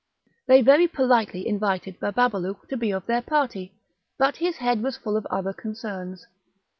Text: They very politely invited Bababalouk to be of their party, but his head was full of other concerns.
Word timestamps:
They 0.47 0.63
very 0.63 0.87
politely 0.87 1.47
invited 1.47 1.99
Bababalouk 1.99 2.67
to 2.69 2.75
be 2.75 2.89
of 2.89 3.05
their 3.05 3.21
party, 3.21 3.75
but 4.17 4.37
his 4.37 4.57
head 4.57 4.81
was 4.81 4.97
full 4.97 5.15
of 5.15 5.27
other 5.27 5.53
concerns. 5.53 6.25